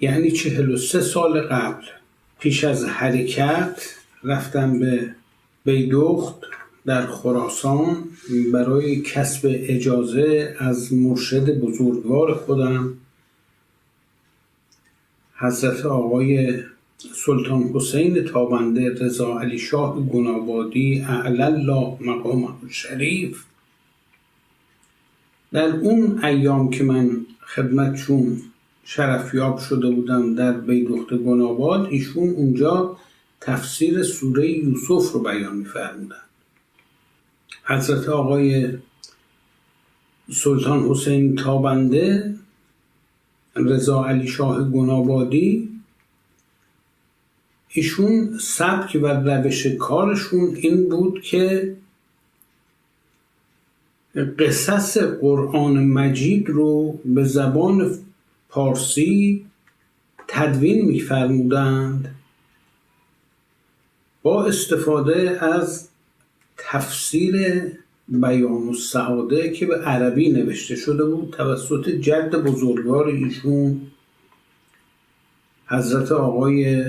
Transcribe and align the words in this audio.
یعنی 0.00 0.30
43 0.30 1.00
سال 1.00 1.40
قبل 1.40 1.84
پیش 2.38 2.64
از 2.64 2.84
حرکت 2.84 3.82
رفتم 4.24 4.78
به 4.78 5.14
بیدخت 5.64 6.34
در 6.86 7.06
خراسان 7.06 7.96
برای 8.52 9.00
کسب 9.00 9.50
اجازه 9.52 10.56
از 10.58 10.92
مرشد 10.92 11.60
بزرگوار 11.60 12.34
خودم 12.34 12.94
حضرت 15.34 15.86
آقای 15.86 16.58
سلطان 16.98 17.62
حسین 17.62 18.24
تابنده 18.24 18.94
رضا 19.00 19.40
علی 19.40 19.58
شاه 19.58 20.00
گنابادی 20.00 21.06
الله 21.08 21.96
مقام 22.00 22.56
شریف. 22.70 23.44
در 25.52 25.76
اون 25.76 26.24
ایام 26.24 26.70
که 26.70 26.84
من 26.84 27.26
خدمتشون 27.40 28.42
شرفیاب 28.84 29.58
شده 29.58 29.90
بودم 29.90 30.34
در 30.34 30.52
بیدخت 30.52 31.14
گناباد 31.14 31.86
ایشون 31.90 32.28
اونجا 32.28 32.96
تفسیر 33.40 34.02
سوره 34.02 34.50
یوسف 34.50 35.12
رو 35.12 35.22
بیان 35.22 35.56
میفرمودن. 35.56 36.16
حضرت 37.64 38.08
آقای 38.08 38.68
سلطان 40.32 40.82
حسین 40.82 41.36
تابنده 41.36 42.34
رضا 43.56 44.04
علی 44.04 44.28
شاه 44.28 44.70
گنابادی 44.70 45.73
ایشون 47.76 48.38
سبک 48.40 48.98
و 49.02 49.06
روش 49.06 49.66
کارشون 49.66 50.56
این 50.56 50.88
بود 50.88 51.22
که 51.22 51.76
قصص 54.38 54.98
قرآن 54.98 55.84
مجید 55.84 56.48
رو 56.48 56.98
به 57.04 57.24
زبان 57.24 57.98
پارسی 58.48 59.46
تدوین 60.28 60.84
میفرمودند. 60.84 62.14
با 64.22 64.44
استفاده 64.44 65.44
از 65.44 65.88
تفسیر 66.56 67.62
بیان 68.08 68.68
و 68.68 68.74
سعاده 68.74 69.50
که 69.50 69.66
به 69.66 69.76
عربی 69.76 70.32
نوشته 70.32 70.76
شده 70.76 71.04
بود 71.04 71.34
توسط 71.36 71.88
جد 71.88 72.30
بزرگوار 72.30 73.08
ایشون 73.08 73.80
حضرت 75.66 76.12
آقای 76.12 76.84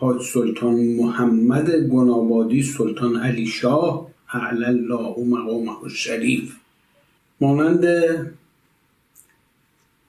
حاج 0.00 0.22
سلطان 0.22 0.96
محمد 0.96 1.70
گنابادی 1.70 2.62
سلطان 2.62 3.16
علی 3.16 3.46
شاه 3.46 4.06
اعلی 4.32 4.64
الله 4.64 5.14
مقامه 5.18 5.84
الشریف. 5.84 6.56
مانند 7.40 7.84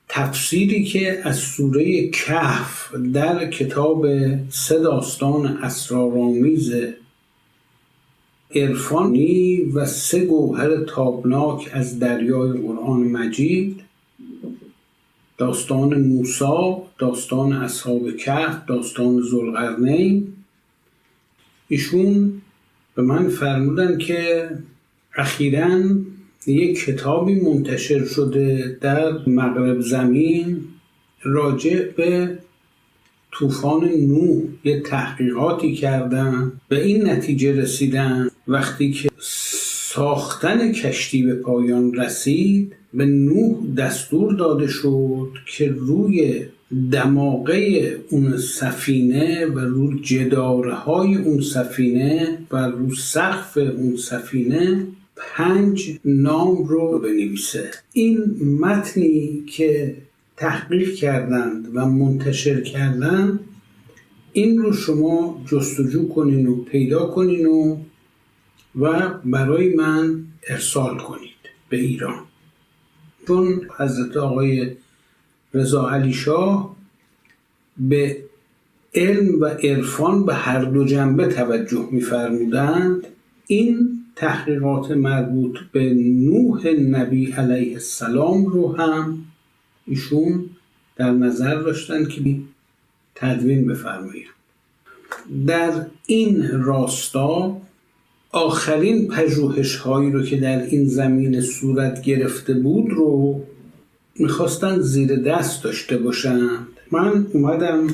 تفسیری 0.09 0.83
که 0.83 1.21
از 1.23 1.37
سوره 1.37 2.09
کهف 2.09 2.95
در 3.13 3.49
کتاب 3.49 4.05
سه 4.49 4.79
داستان 4.79 5.45
اسرارآمیز 5.45 6.73
عرفانی 8.55 9.61
و 9.61 9.85
سه 9.85 10.25
گوهر 10.25 10.83
تابناک 10.83 11.69
از 11.73 11.99
دریای 11.99 12.51
قرآن 12.51 12.99
مجید 12.99 13.81
داستان 15.41 16.01
موسا 16.01 16.83
داستان 16.97 17.53
اصحاب 17.53 18.17
کهف 18.17 18.65
داستان 18.67 19.21
زلقرنین 19.21 20.27
ایشون 21.67 22.41
به 22.95 23.01
من 23.01 23.29
فرمودن 23.29 23.97
که 23.97 24.49
اخیرا 25.15 25.81
یک 26.47 26.85
کتابی 26.85 27.35
منتشر 27.35 28.05
شده 28.05 28.77
در 28.81 29.11
مغرب 29.27 29.81
زمین 29.81 30.63
راجع 31.21 31.87
به 31.97 32.37
طوفان 33.31 33.85
نوح. 33.85 34.43
یه 34.63 34.81
تحقیقاتی 34.81 35.75
کردن 35.75 36.51
به 36.69 36.83
این 36.85 37.09
نتیجه 37.09 37.61
رسیدن. 37.61 38.29
وقتی 38.47 38.91
که 38.91 39.09
ساختن 39.93 40.71
کشتی 40.71 41.23
به 41.23 41.35
پایان 41.35 41.93
رسید 41.93 42.75
به 42.93 43.05
نوح 43.05 43.75
دستور 43.77 44.35
داده 44.35 44.67
شد 44.67 45.29
که 45.45 45.69
روی 45.69 46.45
دماغه 46.91 47.95
اون 48.09 48.37
سفینه 48.37 49.45
و 49.45 49.59
رو 49.59 49.99
جداره 49.99 50.73
های 50.73 51.15
اون 51.15 51.41
سفینه 51.41 52.37
و 52.51 52.57
رو 52.57 52.95
سقف 52.95 53.57
اون 53.57 53.95
سفینه 53.95 54.87
پنج 55.15 55.99
نام 56.05 56.63
رو 56.63 56.99
بنویسه. 56.99 57.71
این 57.93 58.17
متنی 58.59 59.43
که 59.47 59.95
تحقیق 60.37 60.93
کردند 60.93 61.67
و 61.73 61.85
منتشر 61.85 62.61
کردند 62.61 63.39
این 64.33 64.57
رو 64.57 64.73
شما 64.73 65.43
جستجو 65.47 66.07
کنین 66.07 66.47
و 66.47 66.55
پیدا 66.55 67.05
کنین 67.05 67.45
و 67.45 67.77
و 68.79 69.09
برای 69.25 69.75
من 69.75 70.23
ارسال 70.49 70.97
کنید 70.97 71.41
به 71.69 71.77
ایران. 71.77 72.23
چون 73.31 73.61
حضرت 73.77 74.17
آقای 74.17 74.71
رضا 75.53 75.89
علی 75.89 76.13
شاه 76.13 76.75
به 77.77 78.17
علم 78.95 79.41
و 79.41 79.45
عرفان 79.45 80.25
به 80.25 80.33
هر 80.33 80.63
دو 80.63 80.85
جنبه 80.85 81.27
توجه 81.27 81.87
میفرمودند. 81.91 83.07
این 83.47 84.03
تحقیقات 84.15 84.91
مربوط 84.91 85.59
به 85.71 85.93
نوح 85.93 86.67
نبی 86.67 87.31
علیه 87.31 87.73
السلام 87.73 88.45
رو 88.45 88.75
هم 88.75 89.25
ایشون 89.87 90.49
در 90.95 91.11
نظر 91.11 91.55
داشتن 91.55 92.05
که 92.05 92.35
تدوین 93.15 93.67
بفرمایند. 93.67 94.35
در 95.47 95.85
این 96.05 96.51
راستا 96.51 97.61
آخرین 98.33 99.07
پژوهش 99.07 99.75
هایی 99.75 100.11
رو 100.11 100.23
که 100.23 100.37
در 100.37 100.61
این 100.61 100.85
زمین 100.85 101.41
صورت 101.41 102.01
گرفته 102.01 102.53
بود 102.53 102.91
رو 102.91 103.41
می‌خواستن 104.15 104.79
زیر 104.79 105.15
دست 105.15 105.63
داشته 105.63 105.97
باشند. 105.97 106.67
من 106.91 107.27
اومدم 107.33 107.87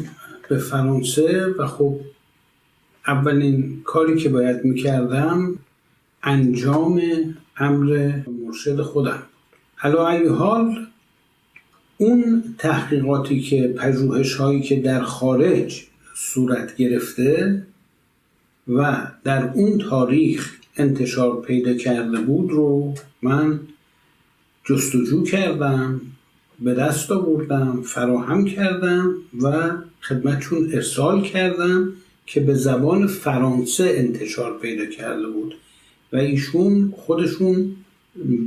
به 0.49 0.57
فرانسه 0.57 1.45
و 1.59 1.67
خب 1.67 1.99
اولین 3.07 3.81
کاری 3.83 4.17
که 4.17 4.29
باید 4.29 4.65
می‌کردم 4.65 5.59
انجام 6.23 7.01
امر 7.57 8.11
مرشد 8.45 8.81
خودم. 8.81 9.23
حالا 9.75 10.07
ای 10.07 10.27
حال 10.27 10.75
اون 11.97 12.43
تحقیقاتی 12.57 13.39
که 13.39 13.67
پژوهش 13.67 14.35
هایی 14.35 14.61
که 14.61 14.79
در 14.79 15.01
خارج 15.01 15.83
صورت 16.15 16.75
گرفته 16.75 17.63
و 18.69 19.07
در 19.23 19.51
اون 19.53 19.77
تاریخ 19.77 20.57
انتشار 20.77 21.41
پیدا 21.41 21.73
کرده 21.73 22.21
بود 22.21 22.51
رو 22.51 22.93
من 23.21 23.59
جستجو 24.65 25.23
کردم 25.23 26.01
به 26.59 26.73
دست 26.73 27.11
آوردم 27.11 27.81
فراهم 27.81 28.45
کردم 28.45 29.13
و 29.41 29.71
خدمتشون 30.01 30.69
ارسال 30.73 31.21
کردم 31.21 31.93
که 32.25 32.39
به 32.39 32.53
زبان 32.53 33.07
فرانسه 33.07 33.93
انتشار 33.95 34.59
پیدا 34.59 34.85
کرده 34.85 35.27
بود. 35.27 35.55
و 36.13 36.17
ایشون 36.17 36.93
خودشون 36.97 37.75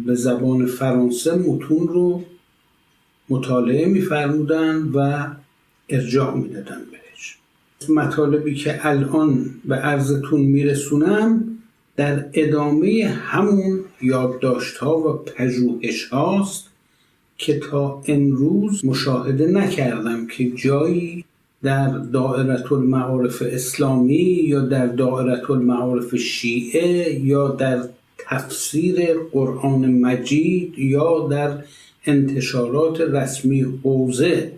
به 0.07 0.15
زبان 0.15 0.67
فرانسه 0.67 1.35
متون 1.35 1.89
رو 1.89 2.25
مطالعه 3.29 3.87
میفرمودن 3.87 4.77
و 4.77 5.27
ارجاع 5.89 6.37
می‌دادن 6.37 6.83
بهش. 6.91 7.10
مطالبی 7.89 8.55
که 8.55 8.87
الان 8.87 9.51
به 9.65 9.75
عرضتون 9.77 10.41
میرسونم 10.41 11.45
در 11.97 12.25
ادامه 12.35 13.05
همون 13.05 13.81
یادداشت 14.03 14.77
ها 14.77 14.99
و 14.99 15.13
پژوهش 15.13 16.05
هاست 16.05 16.67
که 17.39 17.59
تا 17.59 18.03
امروز 18.07 18.85
مشاهده 18.85 19.47
نکردم 19.47 20.27
که 20.27 20.51
جایی 20.51 21.25
در 21.63 21.99
دائرت 21.99 22.73
المعارف 22.73 23.43
اسلامی 23.47 24.41
یا 24.45 24.61
در 24.61 24.87
دائرت 24.87 25.51
المعارف 25.51 26.17
شیعه 26.17 27.21
یا 27.21 27.49
در 27.49 27.83
تفسیر 28.19 29.15
قرآن 29.33 29.91
مجید 29.91 30.79
یا 30.79 31.29
در 31.31 31.59
انتشارات 32.07 33.01
رسمی 33.01 33.61
حوزه 33.83 34.53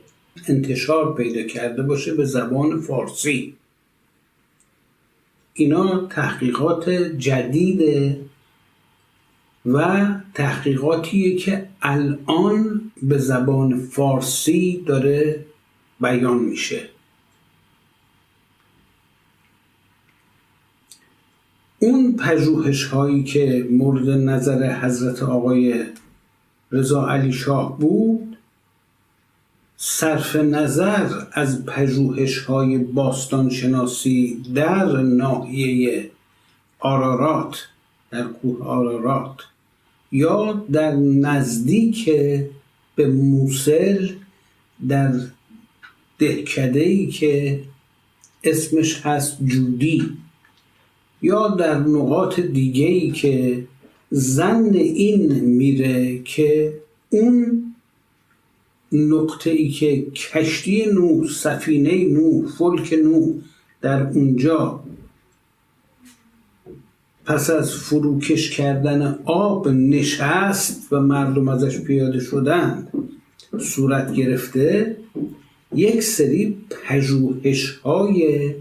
انتشار 0.49 1.14
پیدا 1.14 1.43
کرده 1.43 1.82
باشه 1.82 2.14
به 2.14 2.25
زبان 2.25 2.81
فارسی. 2.81 3.55
اینا 5.55 6.06
تحقیقات 6.06 6.90
جدیده 6.90 8.20
و 9.67 10.06
تحقیقاتیه 10.34 11.37
که 11.37 11.69
الان 11.82 12.81
به 13.02 13.19
زبان 13.19 13.81
فارسی 13.81 14.84
داره 14.87 15.44
بیان 16.00 16.38
میشه. 16.38 16.88
اون 21.78 22.17
پژوهش 22.17 22.85
هایی 22.85 23.25
که 23.25 23.69
مورد 23.70 24.08
نظر 24.08 24.81
حضرت 24.81 25.23
آقای 25.23 25.85
رضا 26.73 27.08
علی 27.08 27.32
شاه 27.32 27.78
بود 27.78 28.31
صرف 29.84 30.37
نظر 30.37 31.08
از 31.32 31.67
پژوهش 31.67 32.38
های 32.38 32.79
باستان 32.79 33.50
شناسی 33.50 34.43
در 34.55 34.96
ناحیه 34.96 36.11
آرارات 36.79 37.69
در 38.11 38.23
کوه 38.23 38.64
آرارات 38.64 39.37
یا 40.12 40.64
در 40.73 40.93
نزدیک 40.96 42.11
به 42.96 43.06
موسل 43.06 44.08
در 44.88 45.12
دهکده 46.19 46.81
ای 46.81 47.06
که 47.06 47.61
اسمش 48.44 49.00
هست 49.06 49.37
جودی 49.44 50.11
یا 51.23 51.49
در 51.49 51.78
نقاط 51.78 52.40
دیگه 52.40 52.87
ای 52.87 53.11
که 53.11 53.64
زن 54.11 54.75
این 54.75 55.40
میره 55.40 56.19
که 56.19 56.75
اون 57.11 57.62
نقطه 58.93 59.50
ای 59.50 59.69
که 59.69 60.06
کشتی 60.11 60.87
نو 60.87 61.27
سفینه 61.29 62.05
نو 62.05 62.49
فلک 62.49 62.94
نو 63.05 63.33
در 63.81 64.03
اونجا 64.03 64.81
پس 67.25 67.50
از 67.50 67.75
فروکش 67.75 68.50
کردن 68.50 69.19
آب 69.25 69.69
نشست 69.69 70.93
و 70.93 71.00
مردم 71.00 71.49
ازش 71.49 71.81
پیاده 71.81 72.21
شدند 72.21 72.89
صورت 73.61 74.12
گرفته 74.12 74.97
یک 75.75 76.03
سری 76.03 76.56
پژوهش 76.71 77.71
های 77.71 78.55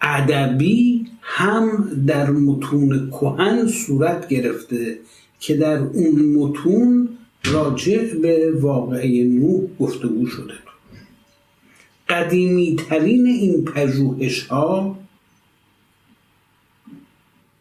ادبی 0.00 1.06
هم 1.22 1.88
در 2.06 2.30
متون 2.30 3.10
کهن 3.10 3.66
صورت 3.66 4.28
گرفته 4.28 4.98
که 5.40 5.56
در 5.56 5.78
اون 5.78 6.34
متون 6.34 7.08
راجع 7.52 8.14
به 8.14 8.52
واقعه 8.60 9.24
نوح 9.24 9.62
گفتگو 9.80 10.26
شده. 10.26 10.54
قدیمی 12.08 12.76
ترین 12.76 13.26
این 13.26 13.64
پژوهش 13.64 14.46
ها 14.46 14.98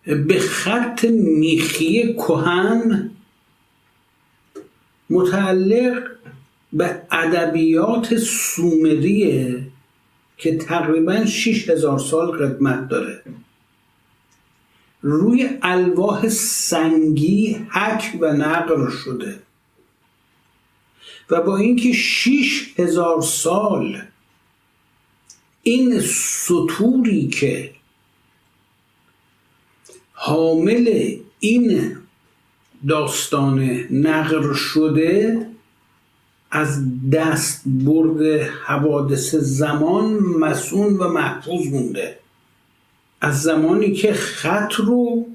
به 0.06 0.40
خط 0.40 1.06
میخی 1.14 2.14
کهن 2.14 3.12
متعلق 5.10 6.04
به 6.74 7.02
ادبیات 7.12 8.18
سومریه 8.18 9.68
که 10.38 10.58
تقریبا 10.58 11.26
6000 11.26 12.00
سال 12.00 12.32
قدمت 12.32 12.88
داره. 12.90 13.22
روی 15.02 15.50
الواح 15.62 16.30
سنگی 16.30 17.68
حک 17.70 18.18
و 18.22 18.34
نقل 18.34 18.90
شده. 18.90 19.45
و 21.30 21.42
با 21.42 21.58
اینکه 21.58 21.94
6000 21.94 23.22
سال 23.22 24.02
این 25.64 26.00
سطوری 26.46 27.28
که 27.28 27.72
حامل 30.14 31.16
این 31.40 31.98
داستان 32.88 33.60
نقل 33.92 34.54
شده 34.54 35.48
از 36.52 36.80
دست 37.12 37.62
برد 37.66 38.42
حوادث 38.66 39.36
زمان 39.36 40.14
مسون 40.14 40.98
و 40.98 41.08
محفوظ 41.08 41.68
مونده. 41.68 42.20
از 43.22 43.42
زمانی 43.42 43.94
که 43.94 44.14
خط 44.14 44.74
رو 44.74 45.26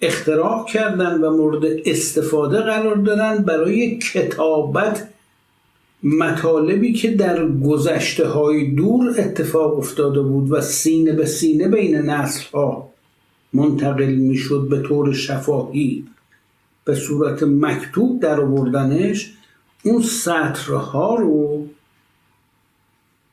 اختراع 0.00 0.64
کردن 0.64 1.20
و 1.20 1.36
مورد 1.36 1.64
استفاده 1.84 2.60
قرار 2.60 2.96
دادن 2.96 3.42
برای 3.42 3.98
کتابت 3.98 5.08
مطالبی 6.02 6.92
که 6.92 7.10
در 7.10 7.48
گذشته 7.48 8.28
های 8.28 8.70
دور 8.70 9.14
اتفاق 9.18 9.78
افتاده 9.78 10.22
بود 10.22 10.52
و 10.52 10.60
سینه 10.60 11.12
به 11.12 11.26
سینه 11.26 11.68
بین 11.68 11.96
نسل 11.96 12.44
ها 12.52 12.90
منتقل 13.52 14.12
می 14.12 14.36
شد 14.36 14.66
به 14.70 14.82
طور 14.82 15.12
شفاهی 15.12 16.04
به 16.84 16.94
صورت 16.94 17.42
مکتوب 17.42 18.20
در 18.20 18.40
آوردنش 18.40 19.32
اون 19.82 20.02
سطرها 20.02 21.14
رو 21.14 21.66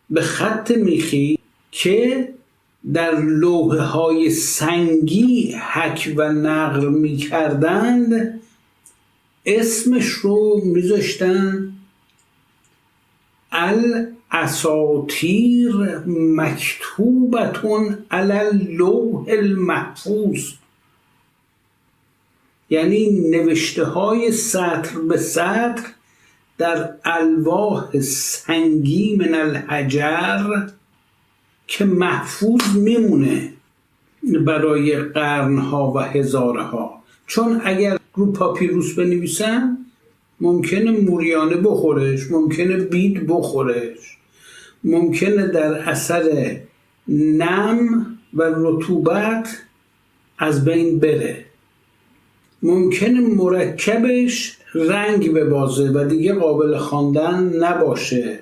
به 0.09 0.21
خط 0.21 0.71
میخی 0.71 1.39
که 1.71 2.29
در 2.93 3.21
لوحه 3.21 3.81
های 3.81 4.29
سنگی 4.29 5.55
حک 5.74 6.13
و 6.17 6.33
نقل 6.33 6.88
می‌کردند 6.89 8.39
اسمش 9.45 10.05
رو 10.05 10.62
میذاشتن 10.65 11.74
الاساطیر 14.31 15.73
مکتوبتون 16.07 17.97
علی 18.11 18.75
لوح 18.75 19.25
المحفوظ. 19.27 20.51
یعنی 22.69 23.29
نوشته 23.29 23.85
های 23.85 24.31
سطر 24.31 24.99
به 25.09 25.17
سطر 25.17 25.81
در 26.57 26.93
الواح 27.05 27.99
سنگی 27.99 29.15
من 29.15 29.35
الحجر 29.35 30.67
که 31.67 31.85
محفوظ 31.85 32.75
میمونه 32.75 33.53
برای 34.45 34.99
قرنها 34.99 35.91
و 35.91 35.99
هزارها. 35.99 37.03
چون 37.27 37.61
اگر 37.63 37.97
رو 38.13 38.31
پاپیروس 38.31 38.95
بنویسن 38.95 39.77
ممکنه 40.41 40.91
موریانه 40.91 41.56
بخورش 41.56 42.32
ممکنه 42.32 42.77
بید 42.77 43.27
بخورش 43.27 44.17
ممکنه 44.84 45.48
در 45.48 45.89
اثر 45.89 46.58
نم 47.08 48.06
و 48.34 48.44
رطوبت 48.56 49.58
از 50.39 50.65
بین 50.65 51.00
بره. 51.00 51.46
ممکنه 52.63 53.20
مرکبش 53.20 54.58
رنگ 54.74 55.34
ببازه 55.34 55.89
و 55.89 56.06
دیگه 56.10 56.34
قابل 56.34 56.77
خواندن 56.77 57.53
نباشه. 57.63 58.39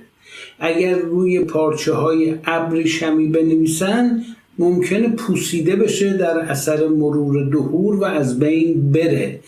اگر 0.60 0.96
روی 0.96 1.40
پارچه 1.40 1.94
های 1.94 2.36
ابریشمی 2.46 3.28
بنویسن 3.28 4.24
ممکنه 4.60 5.10
پوسیده 5.10 5.76
بشه 5.76 6.18
در 6.18 6.40
اثر 6.40 6.88
مرور 6.88 7.50
دهور 7.50 7.96
و 7.96 8.04
از 8.04 8.40
بین 8.40 8.92
بره. 8.92 9.40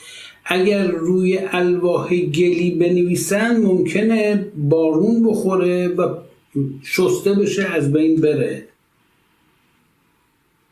اگر 0.49 0.87
روی 0.87 1.39
الواح 1.51 2.15
گلی 2.15 2.71
بنویسن 2.71 3.57
ممکنه 3.57 4.47
بارون 4.55 5.23
بخوره 5.23 5.87
و 5.87 6.15
شسته 6.83 7.33
بشه 7.33 7.65
از 7.65 7.93
بین 7.93 8.21
بره. 8.21 8.67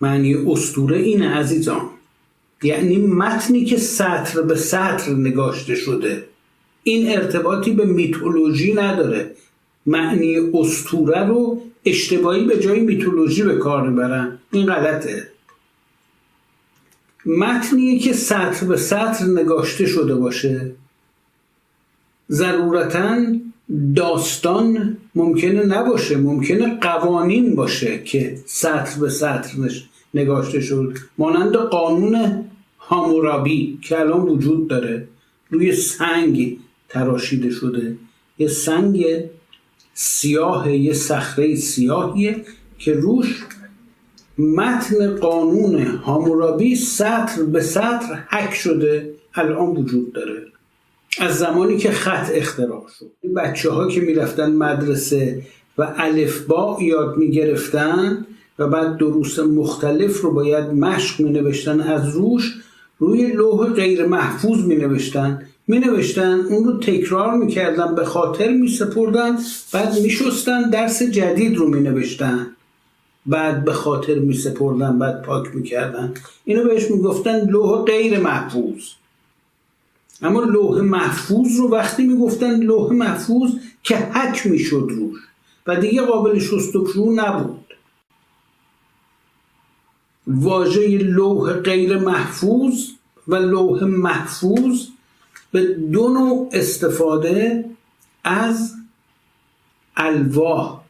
معنی 0.02 0.34
استوره 0.34 0.98
اینه 0.98 1.30
عزیزان. 1.30 1.82
یعنی 2.64 2.98
متنی 2.98 3.66
که 3.66 3.78
سطر 3.78 4.42
به 4.42 4.56
سطر 4.56 5.12
نگاشته 5.12 5.76
شده. 5.76 6.24
این 6.84 7.12
ارتباطی 7.12 7.72
به 7.72 7.86
میتولوژی 7.86 8.74
نداره. 8.74 9.32
معنی 9.86 10.38
استوره 10.54 11.28
رو 11.28 11.62
اشتباهی 11.86 12.46
به 12.46 12.60
جای 12.60 12.80
میتولوژی 12.80 13.44
به 13.44 13.56
کار 13.56 13.90
می‌برن. 13.90 14.40
این 14.52 14.66
غلطه. 14.66 15.28
متنی 17.26 18.00
که 18.00 18.14
سطر 18.14 18.66
به 18.66 18.78
سطر 18.78 19.26
نگاشته 19.26 19.86
شده 19.86 20.16
باشه. 20.16 20.72
ضرورتا 22.32 23.18
داستان 23.96 24.98
ممکنه 25.16 25.64
نباشه 25.66 26.18
ممکنه 26.18 26.80
قوانین 26.80 27.56
باشه 27.56 28.04
که 28.04 28.38
سطر 28.46 29.00
به 29.00 29.10
سطر 29.10 29.52
نگاشته 30.14 30.62
شد 30.62 30.98
مانند 31.18 31.56
قانون 31.56 32.44
هامورابی 32.80 33.80
که 33.82 34.00
الان 34.00 34.22
وجود 34.22 34.68
داره 34.68 35.08
روی 35.50 35.76
سنگ 35.76 36.58
تراشیده 36.90 37.50
شده. 37.50 37.96
یه 38.38 38.48
سنگ 38.48 39.06
سیاه 39.94 40.72
یه 40.72 40.94
صخره 40.94 41.56
سیاهیه 41.56 42.46
که 42.78 42.94
روش 42.94 43.44
متن 44.38 45.16
قانون 45.18 45.86
هامورابی 45.86 46.76
سطر 46.76 47.44
به 47.44 47.62
سطر 47.62 48.24
حک 48.30 48.54
شده 48.54 49.14
الان 49.36 49.68
وجود 49.68 50.14
داره. 50.14 50.42
از 51.20 51.38
زمانی 51.38 51.78
که 51.78 51.92
خط 51.92 52.30
اختراع 52.34 52.86
شد. 53.00 53.12
بچه 53.36 53.72
ها 53.72 53.88
که 53.88 54.02
می‌رفتن 54.02 54.52
مدرسه 54.52 55.42
و 55.78 55.94
الفبا 55.98 56.78
یاد 56.82 57.18
می‌گرفتن 57.18 58.26
و 58.60 58.68
بعد 58.68 58.98
دروس 58.98 59.40
مختلف 59.40 60.22
رو 60.22 60.32
باید 60.32 60.66
مشق 60.66 61.22
می 61.22 61.30
نوشتن 61.30 61.82
از 61.82 62.10
روش 62.10 62.54
روی 63.00 63.28
لوح 63.28 63.74
غیر 63.74 64.06
محفوظ 64.06 64.66
می 64.66 64.76
نوشتن 64.76 65.42
می 65.68 65.80
نوشتن 65.80 66.40
اون 66.40 66.64
رو 66.64 66.80
تکرار 66.80 67.38
می 67.38 67.48
کردن 67.48 67.96
به 67.96 68.06
خاطر 68.06 68.52
می 68.52 68.68
سپردن 68.68 69.38
بعد 69.74 70.00
می 70.00 70.10
شستن 70.10 70.70
درس 70.70 71.04
جدید 71.04 71.58
رو 71.58 71.68
می 71.68 71.82
نوشتن 71.82 72.55
بعد 73.26 73.66
به 73.66 73.74
خاطر 73.74 74.20
می 74.20 74.34
سپردن 74.34 75.00
بعد 75.00 75.22
پاک 75.22 75.56
می 75.56 75.64
کردن. 75.64 76.14
اینو 76.46 76.64
بهش 76.64 76.92
می 76.92 76.98
گفتن 76.98 77.46
لوح 77.50 77.86
غیر 77.86 78.20
محفوظ. 78.20 78.84
اما 80.22 80.42
لوح 80.42 80.82
محفوظ 80.82 81.60
رو 81.60 81.70
وقتی 81.70 82.04
می 82.04 82.18
گفتن 82.18 82.60
لوح 82.60 82.94
محفوظ 82.94 83.52
که 83.84 83.98
حک 83.98 84.48
می 84.48 84.60
شد 84.60 84.88
روش 84.90 85.20
و 85.68 85.76
دیگه 85.76 86.02
قابل 86.02 86.40
شست 86.40 86.76
و 86.76 87.14
نبود. 87.16 87.74
واژه 90.28 90.98
لوح 90.98 91.54
غیر 91.54 91.98
محفوظ 91.98 92.90
و 93.28 93.36
لوح 93.36 93.84
محفوظ 93.84 94.88
به 95.52 95.64
دو 95.74 96.10
نوع 96.10 96.50
استفاده 96.54 97.66
از 98.24 98.74
الواح. 99.98 100.85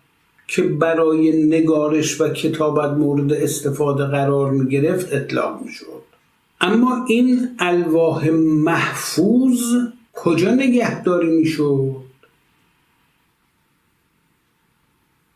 که 0.48 0.62
برای 0.62 1.46
نگارش 1.46 2.22
و 2.22 2.30
کتابت 2.30 2.98
مورد 2.98 3.34
استفاده 3.34 4.06
قرار 4.06 4.52
می 4.52 4.70
گرفت 4.70 5.14
اطلاق 5.14 5.62
می 5.62 5.72
شد 5.72 6.04
اما 6.62 7.06
این 7.08 7.56
الواح 7.60 8.30
محفوظ 8.30 9.76
کجا 10.14 10.52
نگهداری 10.52 11.30
می 11.30 11.46
شد 11.46 11.96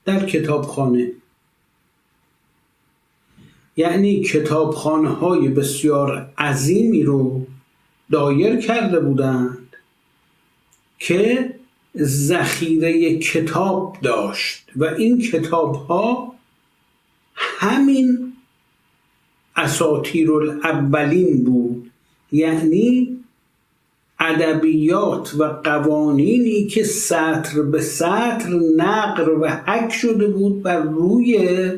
در 0.05 0.25
کتابخانه. 0.25 1.11
یعنی 3.77 4.23
کتابخانه 4.23 5.09
های 5.09 5.47
بسیار 5.47 6.31
عظیمی 6.37 7.03
رو 7.03 7.45
دایر 8.11 8.55
کرده 8.55 8.99
بودند 8.99 9.75
که 10.99 11.53
ذخیره 11.98 13.17
کتاب 13.17 13.98
داشت 14.01 14.65
و 14.75 14.86
این 14.86 15.22
کتاب 15.22 15.75
ها 15.75 16.36
همین 17.36 18.34
اساتیر 19.55 20.31
الاولین 20.31 21.43
بود. 21.43 21.91
یعنی 22.31 23.19
ادبیات 24.19 25.36
و 25.36 25.43
قوانینی 25.43 26.67
که 26.67 26.84
سطر 26.84 27.62
به 27.62 27.81
سطر 27.81 28.50
نقر 28.75 29.29
و 29.29 29.48
حک 29.48 29.93
شده 29.93 30.27
بود 30.27 30.62
بر 30.62 30.81
روی 30.81 31.72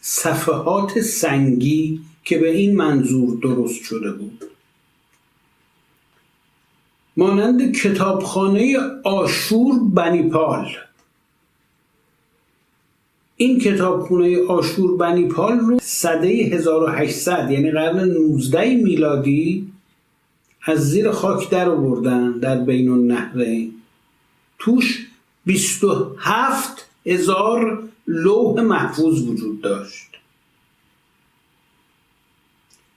صفحات 0.00 1.00
سنگی 1.00 2.00
که 2.24 2.38
به 2.38 2.50
این 2.50 2.76
منظور 2.76 3.38
درست 3.42 3.82
شده 3.82 4.12
بود. 4.12 4.49
مانند 7.20 7.72
کتابخانه 7.72 8.76
آشور 9.04 9.78
بنیپال 9.94 10.68
این 13.36 13.58
کتابخانه 13.58 14.46
آشور 14.46 14.96
بنیپال 14.96 15.58
رو 15.58 15.78
صده 15.82 16.28
1800 16.28 17.50
یعنی 17.50 17.70
قرن 17.70 18.00
19 18.00 18.74
میلادی 18.74 19.72
از 20.62 20.78
زیر 20.90 21.10
خاک 21.10 21.50
در 21.50 21.68
آوردن 21.68 22.32
در 22.32 22.58
بین 22.60 22.88
النهرین 22.88 23.72
توش 24.58 25.06
27 25.46 26.86
هزار 27.06 27.82
لوح 28.06 28.60
محفوظ 28.60 29.22
وجود 29.22 29.60
داشت. 29.60 30.06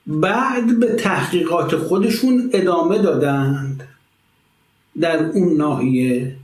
بعد 0.07 0.79
به 0.79 0.95
تحقیقات 0.95 1.75
خودشون 1.75 2.49
ادامه 2.53 2.97
دادند. 2.97 3.87
در 5.01 5.25
اون 5.25 5.57
ناحیه 5.57 6.35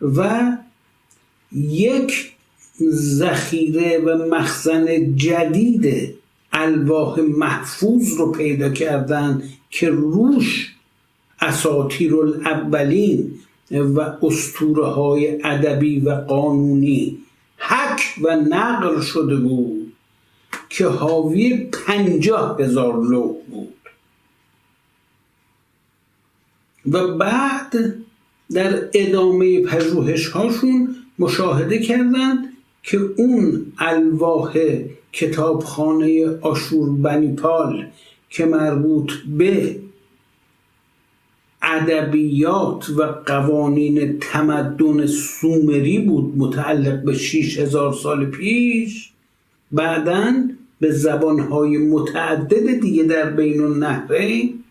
و 0.00 0.52
یک 1.52 2.32
ذخیره 2.92 3.98
و 3.98 4.34
مخزن 4.34 5.16
جدید 5.16 6.14
الواح 6.52 7.20
محفوظ 7.20 8.16
رو 8.18 8.32
پیدا 8.32 8.68
کردن 8.68 9.42
که 9.70 9.90
روش 9.90 10.74
اساطیر 11.40 12.16
الاولین 12.16 13.30
و 13.70 14.00
اسطوره 14.22 14.86
های 14.86 15.42
ادبی 15.44 16.00
و 16.00 16.10
قانونی 16.10 17.18
حک 17.56 18.00
و 18.22 18.36
نقل 18.36 19.00
شده 19.00 19.36
بود 19.36 19.92
که 20.68 20.86
حاوی 20.86 21.56
پنجاه 21.56 22.56
هزار 22.60 22.96
لوح 22.96 23.36
بود. 23.50 23.74
و 26.90 27.16
بعد 27.16 27.94
در 28.52 28.88
ادامه 28.94 29.62
پژوهش 29.62 30.28
هاشون 30.28 30.96
مشاهده 31.18 31.78
کردند 31.78 32.38
که 32.82 33.00
اون 33.16 33.72
الواح 33.78 34.58
کتابخانه 35.12 36.38
آشور 36.40 36.90
بنیپال 36.90 37.86
که 38.30 38.44
مربوط 38.44 39.12
به 39.38 39.76
ادبیات 41.62 42.90
و 42.90 43.02
قوانین 43.26 44.18
تمدن 44.18 45.06
سومری 45.06 45.98
بود 45.98 46.34
متعلق 46.36 47.02
به 47.02 47.14
6000 47.14 47.92
سال 47.92 48.26
پیش 48.26 49.12
بعدا 49.72 50.32
به 50.80 50.90
زبانهای 50.90 51.78
متعدد 51.78 52.80
دیگه 52.80 53.02
در 53.02 53.30
بین 53.30 53.60
النهرین 53.64 54.61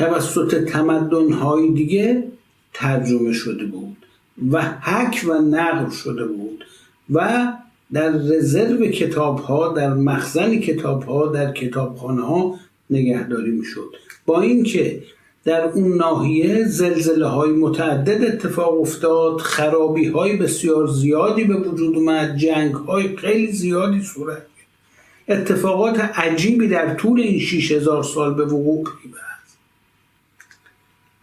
توسط 0.00 0.64
تمدنهای 0.64 1.70
دیگه 1.70 2.24
ترجمه 2.74 3.32
شده 3.32 3.64
بود 3.64 3.96
و 4.50 4.62
حک 4.62 5.24
و 5.28 5.32
نقل 5.32 5.90
شده 5.90 6.24
بود 6.24 6.64
و 7.10 7.48
در 7.92 8.10
رزرو 8.10 8.86
کتاب 8.86 9.38
ها 9.38 9.72
در 9.72 9.94
مخزن 9.94 10.56
کتاب 10.56 11.02
ها 11.02 11.26
در 11.26 11.52
کتابخانه 11.52 12.22
ها 12.22 12.54
نگهداری 12.90 13.50
می 13.50 13.64
شد 13.64 13.94
با 14.26 14.40
اینکه 14.40 15.02
در 15.44 15.64
اون 15.64 15.96
ناحیه 15.96 16.64
زلزله 16.64 17.26
های 17.26 17.50
متعدد 17.50 18.24
اتفاق 18.24 18.80
افتاد 18.80 19.40
خرابی 19.40 20.06
های 20.06 20.36
بسیار 20.36 20.86
زیادی 20.86 21.44
به 21.44 21.56
وجود 21.56 21.96
اومد 21.96 22.36
جنگ 22.36 22.74
های 22.74 23.16
خیلی 23.16 23.52
زیادی 23.52 24.02
صورت 24.02 24.42
اتفاقات 25.28 26.00
عجیبی 26.00 26.68
در 26.68 26.94
طول 26.94 27.20
این 27.20 27.40
6000 27.40 28.02
سال 28.02 28.34
به 28.34 28.44
وقوع 28.44 28.84
پیوست 28.84 29.29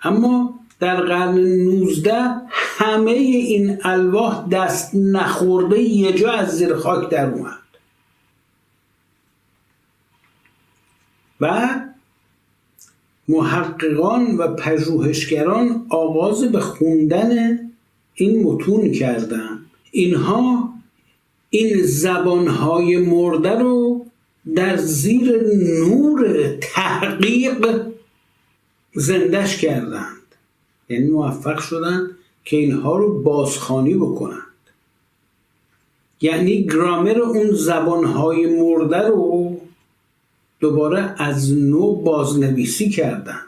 اما 0.04 0.60
در 0.80 1.02
قرن 1.02 1.38
19 1.38 2.14
همه 2.52 3.12
این 3.12 3.78
الواح 3.84 4.48
دست 4.48 4.92
نخورده 4.96 5.80
یه 5.80 6.14
جا 6.14 6.32
از 6.32 6.58
زیر 6.58 6.76
خاک 6.76 7.10
در 7.10 7.30
اومد. 7.30 7.58
و 11.42 11.70
محققان 13.28 14.38
و 14.38 14.56
پژوهشگران 14.56 15.86
آغاز 15.90 16.44
به 16.44 16.60
خوندن 16.60 17.60
این 18.14 18.44
متون 18.44 18.92
کردن. 18.92 19.60
اینها 19.92 20.74
این 21.50 21.84
زبانهای 21.84 22.98
مرده 22.98 23.60
رو 23.60 24.06
در 24.56 24.78
زیر 24.78 25.44
نور 25.80 26.48
تحقیق 26.62 27.88
زندش 29.00 29.58
کردند. 29.58 30.36
یعنی 30.90 31.10
موفق 31.10 31.60
شدند 31.60 32.10
که 32.46 32.58
اینها 32.58 32.98
رو 32.98 33.22
بازخانی 33.24 33.94
بکنند. 33.94 34.42
یعنی 36.22 36.64
گرامر 36.64 37.20
اون 37.20 37.52
زبانهای 37.52 38.46
مرده 38.46 39.08
رو 39.08 39.62
دوباره 40.60 41.16
از 41.18 41.54
نو 41.54 41.96
بازنویسی 41.96 42.90
کردند. 42.90 43.46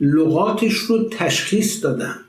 لغاتش 0.00 0.74
رو 0.74 1.08
تشخیص 1.08 1.84
دادند. 1.84 2.24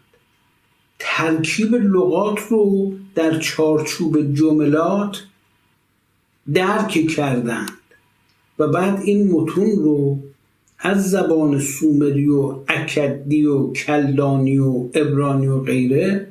ترکیب 1.00 1.76
لغات 1.76 2.40
رو 2.50 2.94
در 3.16 3.40
چارچوب 3.40 4.34
جملات 4.34 5.24
درک 6.54 7.08
کردند 7.16 7.78
و 8.60 8.68
بعد 8.68 9.02
این 9.02 9.32
متون 9.32 9.70
رو 9.70 10.20
از 10.84 11.10
زبان 11.10 11.60
سومری 11.60 12.28
و 12.28 12.56
اکدی 12.68 13.46
و 13.46 13.72
کلدانی 13.72 14.58
و 14.58 14.90
ابرانی 14.94 15.48
و 15.48 15.60
غیره 15.60 16.28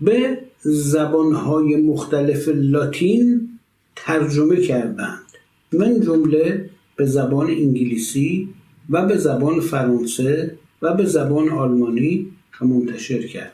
به 0.00 0.38
زبانهای 0.62 1.76
مختلف 1.76 2.48
لاتین 2.48 3.48
ترجمه 3.96 4.56
کردند. 4.56 5.26
من 5.72 6.00
جمله 6.00 6.70
به 6.96 7.04
زبان 7.04 7.50
انگلیسی 7.50 8.48
و 8.90 9.06
به 9.06 9.16
زبان 9.16 9.60
فرانسه 9.60 10.58
و 10.82 10.94
به 10.94 11.04
زبان 11.04 11.48
آلمانی 11.48 12.26
منتشر 12.60 13.26
کردند. 13.26 13.52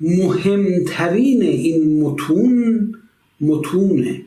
مهمترین 0.00 1.42
این 1.42 2.02
متون 2.02 2.94
متون 3.40 4.25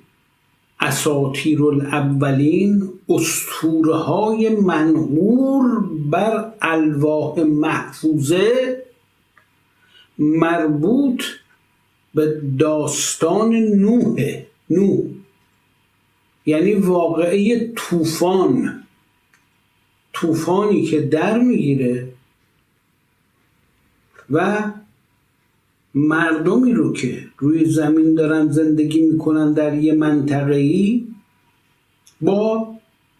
اساطیر 0.89 1.63
الاولین 1.63 2.89
استوره 3.09 3.95
های 3.95 4.49
بر 6.11 6.51
الواح 6.61 7.39
محفوظه 7.39 8.77
مربوط 10.17 11.23
به 12.15 12.41
داستان 12.59 13.55
نوح. 13.55 14.41
نوح. 14.69 15.03
یعنی 16.45 16.73
واقعه 16.73 17.71
طوفان. 17.75 18.83
طوفانی 20.13 20.83
که 20.85 21.01
در 21.01 21.39
می‌گیره 21.39 22.07
و 24.31 24.63
مردمی 25.95 26.73
رو 26.73 26.93
که 26.93 27.25
روی 27.37 27.65
زمین 27.65 28.13
دارن 28.13 28.51
زندگی 28.51 29.01
می‌کنن 29.01 29.53
در 29.53 29.75
یه 29.75 29.93
منطقه 29.93 30.55
ای 30.55 31.07
با 32.21 32.67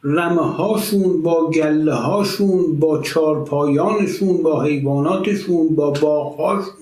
رمه 0.04 0.42
هاشون 0.42 1.22
با 1.22 1.50
گله 1.50 1.94
هاشون 1.94 2.80
با 2.80 3.02
چارپایانشون 3.02 4.44
با 4.44 4.64
حیواناتشون 4.64 5.76
با 5.76 5.92
باغهاشون 5.92 6.74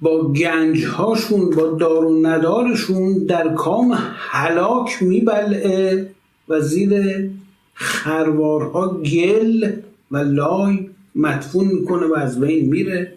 با 0.00 0.32
گنج 0.32 0.84
هاشون 0.84 1.50
با 1.50 1.66
دار 1.66 2.04
و 2.04 2.26
ندارشون 2.26 3.24
در 3.26 3.54
کام 3.54 3.98
حلاک 4.30 5.02
میبلعه 5.02 6.10
و 6.48 6.60
زیر 6.60 7.30
خروارها 7.74 8.88
گل 8.88 9.72
و 10.10 10.16
لای 10.16 10.90
مدفون 11.14 11.66
می‌کنه 11.66 12.06
و 12.06 12.14
از 12.14 12.40
بین 12.40 12.68
میره. 12.68 13.15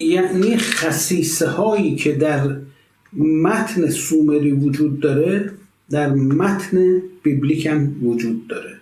یعنی 0.00 0.56
خصیصه 0.56 1.48
هایی 1.48 1.96
که 1.96 2.12
در 2.12 2.56
متن 3.16 3.90
سومری 3.90 4.52
وجود 4.52 5.00
داره 5.00 5.52
در 5.90 6.12
متن 6.12 7.02
بیبلیک 7.22 7.66
هم 7.66 8.06
وجود 8.06 8.48
داره. 8.48 8.76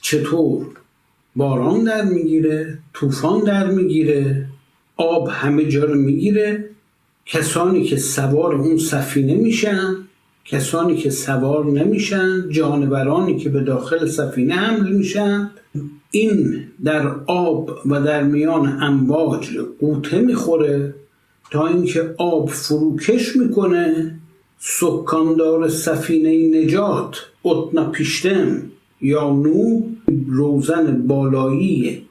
چطور؟ 0.00 0.66
باران 1.36 1.84
در 1.84 2.04
می‌گیره 2.04 2.78
طوفان 2.94 3.44
در 3.44 3.70
می‌گیره 3.70 4.46
آب 4.96 5.28
همه 5.28 5.64
جا 5.64 5.84
رو 5.84 5.94
می‌گیره. 5.94 6.64
کسانی 7.26 7.84
که 7.84 7.96
سوار 7.96 8.54
اون 8.54 8.78
سفینه 8.78 9.34
میشن 9.34 9.94
کسانی 10.44 10.96
که 10.96 11.10
سوار 11.10 11.64
نمیشن 11.64 12.50
جانورانی 12.50 13.38
که 13.38 13.48
به 13.48 13.60
داخل 13.60 14.06
سفینه 14.06 14.54
حمل 14.54 14.92
میشن. 14.92 15.50
این 16.10 16.64
در 16.84 17.08
آب 17.26 17.70
و 17.86 18.00
در 18.00 18.22
میان 18.22 18.78
امواج 18.82 19.48
قوطه 19.80 20.20
می‌خوره 20.20 20.94
تا 21.50 21.66
اینکه 21.66 22.14
آب 22.18 22.48
فروکش 22.48 23.36
می‌کنه 23.36 24.14
سکاندار 24.58 25.68
سفینه 25.68 26.60
نجات 26.64 27.16
اتنا 27.44 27.90
پیشتم 27.90 28.62
یا 29.00 29.30
نو 29.30 29.82
روزن 30.28 31.06
بالایی 31.06 32.02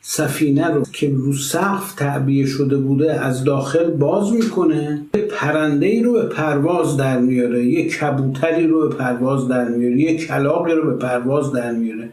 سفینه 0.00 0.68
رو 0.68 0.82
که 0.92 1.10
رو 1.10 1.32
سقف 1.32 1.94
تعبیه 1.94 2.46
شده 2.46 2.76
بوده 2.76 3.20
از 3.20 3.44
داخل 3.44 3.90
باز 3.90 4.32
می‌کنه 4.32 5.06
پرنده 5.30 5.86
ای 5.86 6.02
رو 6.02 6.12
به 6.12 6.22
پرواز 6.22 6.96
در 6.96 7.20
میاره 7.20 7.66
یه 7.66 7.88
کبوتری 7.88 8.66
رو 8.66 8.88
به 8.88 8.94
پرواز 8.94 9.48
در 9.48 9.68
میاره 9.68 10.00
یه 10.00 10.16
کلاقی 10.16 10.72
رو 10.72 10.90
به 10.90 10.96
پرواز 10.96 11.52
در 11.52 11.72
میاره. 11.72 12.10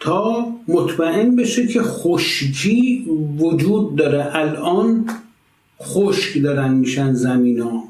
تا 0.00 0.52
مطمئن 0.68 1.36
بشه 1.36 1.66
که 1.66 1.82
خشکی 1.82 3.06
وجود 3.38 3.96
داره. 3.96 4.36
الان 4.36 5.10
خشک 5.82 6.42
دارن 6.42 6.74
میشن 6.74 7.12
زمین 7.12 7.60
ها 7.60 7.84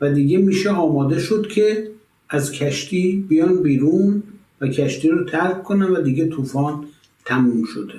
و 0.00 0.12
دیگه 0.12 0.38
میشه 0.38 0.70
آماده 0.70 1.18
شد 1.18 1.46
که 1.46 1.90
از 2.28 2.52
کشتی 2.52 3.24
بیان 3.28 3.62
بیرون 3.62 4.22
و 4.60 4.68
کشتی 4.68 5.08
رو 5.08 5.24
ترک 5.24 5.62
کنن 5.62 5.90
و 5.90 6.02
دیگه 6.02 6.28
طوفان 6.28 6.84
تموم 7.24 7.64
شده. 7.64 7.94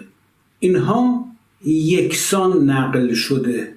اینها 0.60 1.26
یکسان 1.66 2.70
نقل 2.70 3.14
شده 3.14 3.76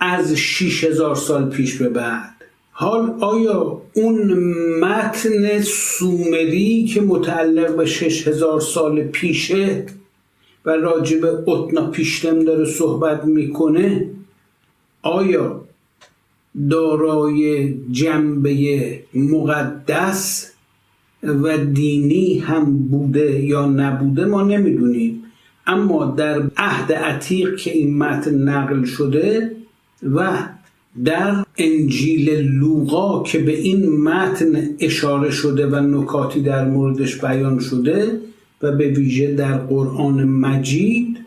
از 0.00 0.32
6000 0.32 1.14
سال 1.14 1.48
پیش 1.50 1.76
به 1.76 1.88
بعد. 1.88 2.41
حال 2.74 3.16
آیا 3.20 3.82
اون 3.94 4.32
متن 4.80 5.60
سومری 5.60 6.84
که 6.84 7.00
متعلق 7.00 7.76
به 7.76 7.86
6000 7.86 8.60
سال 8.60 9.02
پیشه 9.02 9.86
و 10.64 10.70
راجب 10.70 11.48
اتنا 11.48 11.90
پیشتم 11.90 12.44
داره 12.44 12.64
صحبت 12.64 13.24
می‌کنه 13.24 14.10
آیا 15.02 15.64
دارای 16.70 17.74
جنبه 17.90 19.00
مقدس 19.14 20.52
و 21.22 21.58
دینی 21.58 22.38
هم 22.38 22.78
بوده 22.78 23.44
یا 23.44 23.66
نبوده 23.66 24.24
ما 24.24 24.42
نمی‌دونیم. 24.42 25.22
اما 25.66 26.04
در 26.04 26.42
عهد 26.56 26.92
عتیق 26.92 27.56
که 27.56 27.70
این 27.70 27.98
متن 27.98 28.34
نقل 28.34 28.84
شده 28.84 29.56
و 30.14 30.48
در 31.04 31.44
انجیل 31.58 32.30
لوقا 32.30 33.22
که 33.22 33.38
به 33.38 33.58
این 33.58 34.02
متن 34.02 34.68
اشاره 34.80 35.30
شده 35.30 35.66
و 35.66 35.74
نکاتی 35.74 36.40
در 36.40 36.68
موردش 36.68 37.24
بیان 37.24 37.58
شده 37.58 38.20
و 38.62 38.72
به 38.72 38.88
ویژه 38.88 39.34
در 39.34 39.58
قرآن 39.58 40.24
مجید 40.24 41.18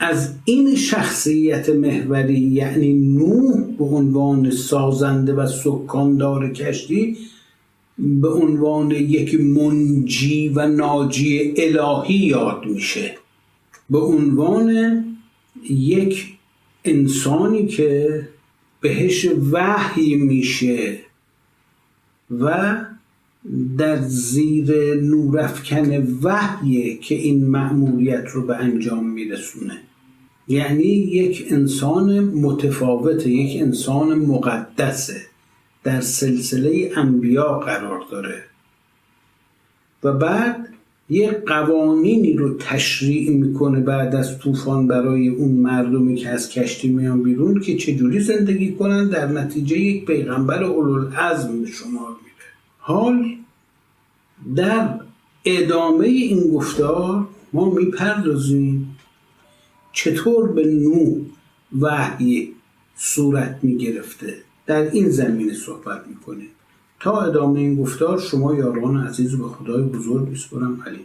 از 0.00 0.34
این 0.44 0.74
شخصیت 0.74 1.68
محوری 1.68 2.38
یعنی 2.38 2.92
نوح 2.92 3.64
به 3.78 3.84
عنوان 3.84 4.50
سازنده 4.50 5.34
و 5.34 5.46
سکاندار 5.46 6.52
کشتی 6.52 7.16
به 7.98 8.28
عنوان 8.28 8.90
یک 8.90 9.40
منجی 9.40 10.48
و 10.48 10.66
ناجی 10.66 11.54
الهی 11.56 12.14
یاد 12.14 12.66
میشه. 12.66 13.14
به 13.90 13.98
عنوان 13.98 15.04
یک 15.70 16.26
انسانی 16.84 17.66
که 17.66 18.20
بهش 18.86 19.26
وحی 19.52 20.14
میشه 20.16 20.98
و 22.40 22.76
در 23.78 24.02
زیر 24.02 24.94
نورافکن 24.94 26.18
وحیه 26.22 26.96
که 26.96 27.14
این 27.14 27.46
مأموریت 27.46 28.28
رو 28.28 28.46
به 28.46 28.56
انجام 28.56 29.10
میرسونه. 29.10 29.78
یعنی 30.48 30.84
یک 30.84 31.46
انسان 31.50 32.20
متفاوته 32.20 33.30
یک 33.30 33.62
انسان 33.62 34.18
مقدسه. 34.18 35.22
در 35.84 36.00
سلسله 36.00 36.92
انبیا 36.96 37.58
قرار 37.58 38.00
داره. 38.10 38.44
و 40.04 40.12
بعد 40.12 40.68
یه 41.08 41.42
قوانینی 41.46 42.32
رو 42.32 42.56
تشریع 42.58 43.30
می‌کنه 43.30 43.80
بعد 43.80 44.14
از 44.14 44.38
طوفان 44.38 44.86
برای 44.86 45.28
اون 45.28 45.52
مردمی 45.52 46.14
که 46.14 46.28
از 46.28 46.50
کشتی 46.50 46.88
میان 46.88 47.22
بیرون 47.22 47.60
که 47.60 47.76
چجوری 47.76 48.20
زندگی 48.20 48.72
کنن؟ 48.72 49.08
در 49.08 49.26
نتیجه 49.26 49.78
یک 49.78 50.06
پیغمبر 50.06 50.64
اولوالعزم 50.64 51.62
به 51.62 51.68
شمار 51.68 52.08
میره 52.08 52.46
حال 52.78 53.36
در 54.56 54.88
ادامه 55.44 56.06
این 56.06 56.50
گفتار 56.50 57.28
ما 57.52 57.70
می‌پردازیم 57.70 58.96
چطور 59.92 60.52
به 60.52 60.64
نو 60.64 61.14
وحی 61.80 62.52
صورت 62.96 63.58
می‌گرفته. 63.62 64.34
در 64.66 64.90
این 64.90 65.08
زمینه 65.08 65.54
صحبت 65.54 66.04
می‌کنه 66.08 66.44
تا 67.06 67.20
ادامه 67.20 67.60
این 67.60 67.82
گفتار 67.82 68.18
شما 68.20 68.54
یاران 68.54 69.06
عزیز 69.06 69.38
به 69.38 69.44
خدای 69.48 69.82
بزرگ 69.82 70.30
بسپرم 70.30 70.82
علی 70.86 71.04